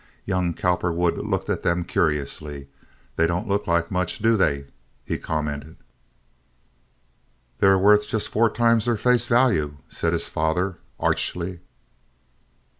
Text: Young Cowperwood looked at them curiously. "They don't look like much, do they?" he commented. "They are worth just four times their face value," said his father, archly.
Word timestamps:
Young 0.25 0.55
Cowperwood 0.55 1.19
looked 1.19 1.47
at 1.47 1.61
them 1.61 1.83
curiously. 1.83 2.67
"They 3.17 3.27
don't 3.27 3.47
look 3.47 3.67
like 3.67 3.91
much, 3.91 4.17
do 4.17 4.35
they?" 4.35 4.65
he 5.05 5.19
commented. 5.19 5.75
"They 7.59 7.67
are 7.67 7.77
worth 7.77 8.07
just 8.07 8.29
four 8.29 8.49
times 8.49 8.85
their 8.85 8.97
face 8.97 9.27
value," 9.27 9.77
said 9.89 10.13
his 10.13 10.27
father, 10.27 10.79
archly. 10.99 11.59